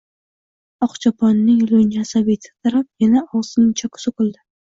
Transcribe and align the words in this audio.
Oqchoponning 0.85 1.59
lunji 1.73 2.01
asabiy 2.05 2.39
titrab, 2.47 2.89
yana 3.05 3.23
og‘zining 3.41 3.77
choki 3.83 4.05
so‘kildi: 4.07 4.43